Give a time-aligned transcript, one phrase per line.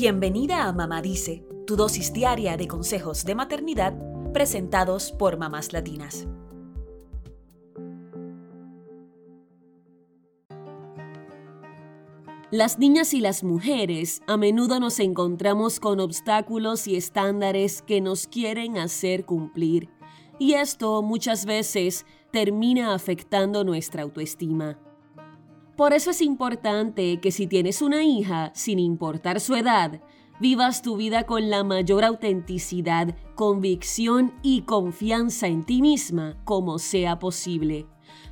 [0.00, 3.98] Bienvenida a Mamá Dice, tu dosis diaria de consejos de maternidad
[4.32, 6.28] presentados por mamás latinas.
[12.52, 18.28] Las niñas y las mujeres a menudo nos encontramos con obstáculos y estándares que nos
[18.28, 19.88] quieren hacer cumplir,
[20.38, 24.78] y esto muchas veces termina afectando nuestra autoestima.
[25.78, 30.00] Por eso es importante que si tienes una hija, sin importar su edad,
[30.40, 37.20] vivas tu vida con la mayor autenticidad, convicción y confianza en ti misma como sea
[37.20, 37.86] posible.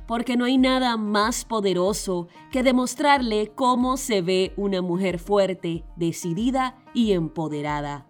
[0.07, 6.75] Porque no hay nada más poderoso que demostrarle cómo se ve una mujer fuerte, decidida
[6.93, 8.07] y empoderada.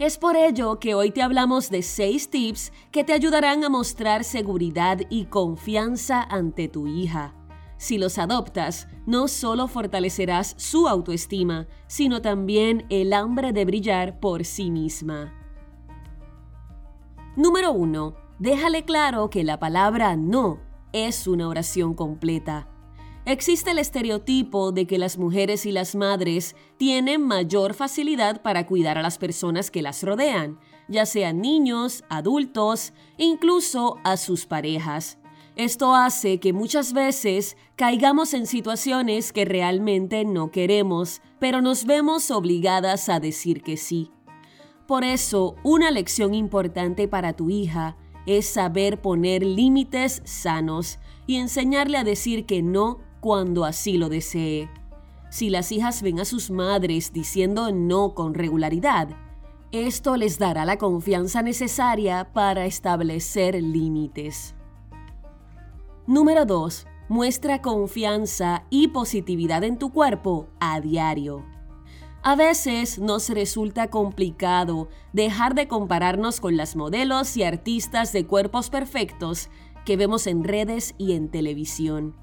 [0.00, 4.24] Es por ello que hoy te hablamos de 6 tips que te ayudarán a mostrar
[4.24, 7.36] seguridad y confianza ante tu hija.
[7.78, 14.44] Si los adoptas, no solo fortalecerás su autoestima, sino también el hambre de brillar por
[14.44, 15.32] sí misma.
[17.36, 18.14] Número 1.
[18.40, 20.60] Déjale claro que la palabra no
[20.92, 22.68] es una oración completa.
[23.24, 28.98] Existe el estereotipo de que las mujeres y las madres tienen mayor facilidad para cuidar
[28.98, 30.58] a las personas que las rodean,
[30.88, 35.18] ya sean niños, adultos, incluso a sus parejas.
[35.58, 42.30] Esto hace que muchas veces caigamos en situaciones que realmente no queremos, pero nos vemos
[42.30, 44.12] obligadas a decir que sí.
[44.86, 51.98] Por eso, una lección importante para tu hija es saber poner límites sanos y enseñarle
[51.98, 54.70] a decir que no cuando así lo desee.
[55.28, 59.08] Si las hijas ven a sus madres diciendo no con regularidad,
[59.72, 64.54] esto les dará la confianza necesaria para establecer límites.
[66.08, 66.86] Número 2.
[67.10, 71.44] Muestra confianza y positividad en tu cuerpo a diario.
[72.22, 78.70] A veces nos resulta complicado dejar de compararnos con las modelos y artistas de cuerpos
[78.70, 79.50] perfectos
[79.84, 82.16] que vemos en redes y en televisión.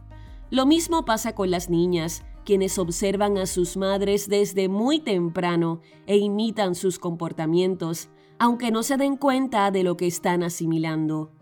[0.50, 6.18] Lo mismo pasa con las niñas, quienes observan a sus madres desde muy temprano e
[6.18, 8.10] imitan sus comportamientos,
[8.40, 11.35] aunque no se den cuenta de lo que están asimilando.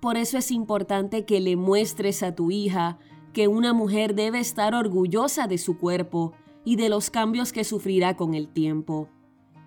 [0.00, 2.98] Por eso es importante que le muestres a tu hija
[3.32, 6.32] que una mujer debe estar orgullosa de su cuerpo
[6.64, 9.08] y de los cambios que sufrirá con el tiempo.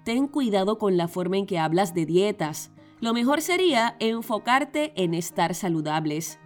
[0.04, 2.72] Ten cuidado con la forma en que hablas de dietas.
[3.00, 6.40] Lo mejor sería enfocarte en estar saludables.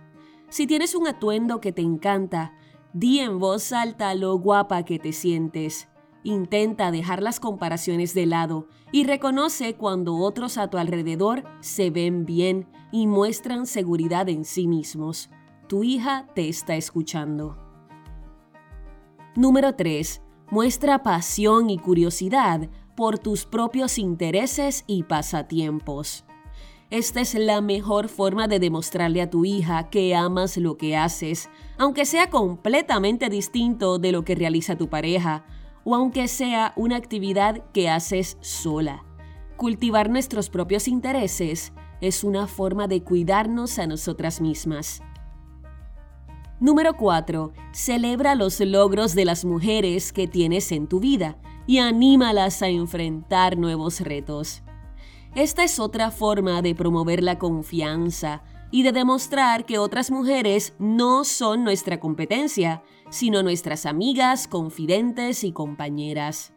[0.49, 2.53] Si tienes un atuendo que te encanta,
[2.93, 5.87] di en voz alta lo guapa que te sientes.
[6.27, 12.25] Intenta dejar las comparaciones de lado y reconoce cuando otros a tu alrededor se ven
[12.25, 15.29] bien y muestran seguridad en sí mismos.
[15.69, 17.57] Tu hija te está escuchando.
[19.37, 20.21] Número 3.
[20.51, 26.25] Muestra pasión y curiosidad por tus propios intereses y pasatiempos.
[26.89, 31.49] Esta es la mejor forma de demostrarle a tu hija que amas lo que haces,
[31.77, 35.45] aunque sea completamente distinto de lo que realiza tu pareja,
[35.89, 39.05] o aunque sea una actividad que haces sola.
[39.55, 41.71] Cultivar nuestros propios intereses
[42.01, 45.01] es una forma de cuidarnos a nosotras mismas.
[46.59, 47.53] Número 4.
[47.71, 51.37] Celebra los logros de las mujeres que tienes en tu vida
[51.67, 54.63] y anímalas a enfrentar nuevos retos.
[55.35, 61.23] Esta es otra forma de promover la confianza y de demostrar que otras mujeres no
[61.23, 66.53] son nuestra competencia, sino nuestras amigas, confidentes y compañeras.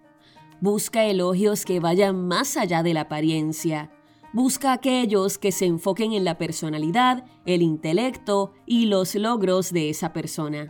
[0.60, 3.90] Busca elogios que vayan más allá de la apariencia
[4.32, 10.12] Busca aquellos que se enfoquen en la personalidad, el intelecto y los logros de esa
[10.12, 10.68] persona.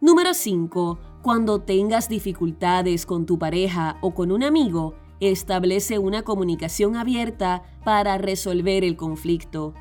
[0.00, 0.98] Número 5.
[1.20, 8.16] Cuando tengas dificultades con tu pareja o con un amigo, establece una comunicación abierta para
[8.16, 9.74] resolver el conflicto.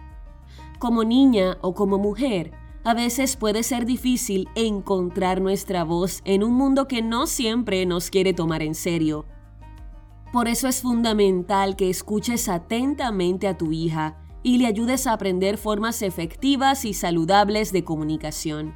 [0.79, 2.51] Como niña o como mujer,
[2.89, 8.09] a veces puede ser difícil encontrar nuestra voz en un mundo que no siempre nos
[8.09, 9.27] quiere tomar en serio.
[10.33, 15.59] Por eso es fundamental que escuches atentamente a tu hija y le ayudes a aprender
[15.59, 18.73] formas efectivas y saludables de comunicación.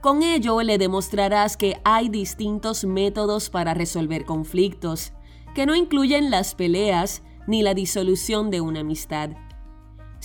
[0.00, 5.12] Con ello le demostrarás que hay distintos métodos para resolver conflictos,
[5.52, 9.30] que no incluyen las peleas ni la disolución de una amistad.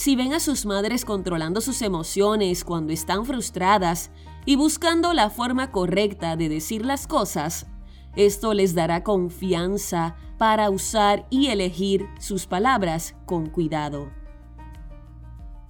[0.01, 4.09] Si ven a sus madres controlando sus emociones cuando están frustradas
[4.47, 7.67] y buscando la forma correcta de decir las cosas,
[8.15, 14.09] esto les dará confianza para usar y elegir sus palabras con cuidado.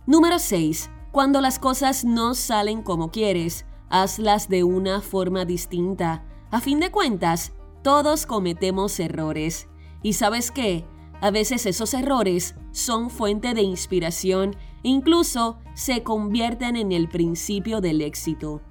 [0.07, 0.89] Número 6.
[1.11, 6.23] Cuando las cosas no salen como quieres, hazlas de una forma distinta.
[6.51, 7.51] A fin de cuentas,
[7.83, 9.67] Todos cometemos errores.
[10.03, 10.85] ¿Y sabes qué?
[11.21, 17.79] A veces esos errores son fuente de inspiración e incluso se convierten en el principio
[17.79, 18.61] del éxito.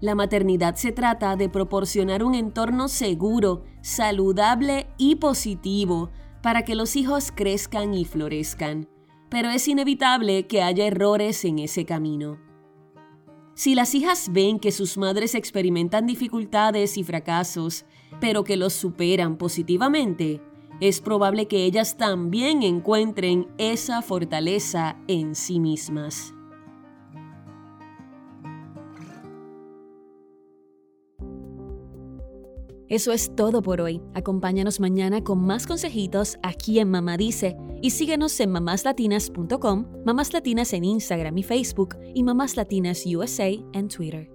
[0.00, 6.10] La maternidad se trata de proporcionar un entorno seguro, saludable y positivo
[6.42, 8.88] para que los hijos crezcan y florezcan,
[9.28, 12.38] pero es inevitable que haya errores en ese camino.
[13.54, 17.84] Si las hijas ven que sus madres experimentan dificultades y fracasos,
[18.20, 20.40] pero que los superan positivamente,
[20.80, 26.34] es probable que ellas también encuentren esa fortaleza en sí mismas.
[32.88, 34.02] Eso es todo por hoy.
[34.14, 40.72] Acompáñanos mañana con más consejitos aquí en Mamá Dice y síguenos en mamáslatinas.com, Mamás Latinas
[40.74, 44.33] en Instagram y Facebook y Mamás Latinas USA en Twitter.